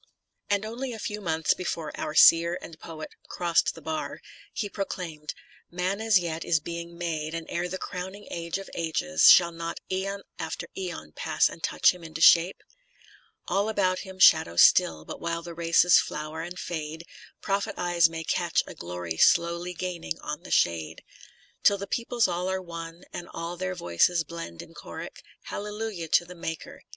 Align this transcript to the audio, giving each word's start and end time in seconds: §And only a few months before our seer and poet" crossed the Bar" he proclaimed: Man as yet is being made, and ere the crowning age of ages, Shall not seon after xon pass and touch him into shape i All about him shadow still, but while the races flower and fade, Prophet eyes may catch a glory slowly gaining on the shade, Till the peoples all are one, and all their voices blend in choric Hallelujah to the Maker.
§And 0.49 0.65
only 0.65 0.93
a 0.93 0.97
few 0.97 1.21
months 1.21 1.53
before 1.53 1.91
our 1.95 2.15
seer 2.15 2.57
and 2.59 2.79
poet" 2.79 3.11
crossed 3.37 3.75
the 3.75 3.83
Bar" 3.83 4.19
he 4.51 4.67
proclaimed: 4.67 5.35
Man 5.69 6.01
as 6.01 6.17
yet 6.17 6.43
is 6.43 6.59
being 6.59 6.97
made, 6.97 7.35
and 7.35 7.45
ere 7.51 7.67
the 7.69 7.77
crowning 7.77 8.27
age 8.31 8.57
of 8.57 8.67
ages, 8.73 9.29
Shall 9.29 9.51
not 9.51 9.79
seon 9.91 10.23
after 10.39 10.67
xon 10.75 11.13
pass 11.13 11.49
and 11.49 11.61
touch 11.61 11.93
him 11.93 12.03
into 12.03 12.19
shape 12.19 12.63
i 12.67 12.73
All 13.53 13.69
about 13.69 13.99
him 13.99 14.17
shadow 14.17 14.55
still, 14.55 15.05
but 15.05 15.21
while 15.21 15.43
the 15.43 15.53
races 15.53 15.99
flower 15.99 16.41
and 16.41 16.57
fade, 16.59 17.05
Prophet 17.39 17.75
eyes 17.77 18.09
may 18.09 18.23
catch 18.23 18.63
a 18.65 18.73
glory 18.73 19.17
slowly 19.17 19.75
gaining 19.75 20.19
on 20.21 20.41
the 20.41 20.49
shade, 20.49 21.03
Till 21.61 21.77
the 21.77 21.85
peoples 21.85 22.27
all 22.27 22.49
are 22.49 22.59
one, 22.59 23.03
and 23.13 23.29
all 23.35 23.55
their 23.55 23.75
voices 23.75 24.23
blend 24.23 24.63
in 24.63 24.73
choric 24.73 25.21
Hallelujah 25.43 26.07
to 26.07 26.25
the 26.25 26.33
Maker. 26.33 26.81